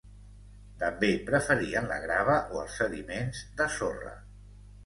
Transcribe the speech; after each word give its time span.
També 0.83 1.09
preferien 1.27 1.91
la 1.93 1.99
grava 2.05 2.39
o 2.57 2.65
els 2.65 2.81
sediments 2.81 3.47
de 3.61 3.73
sorra. 3.79 4.19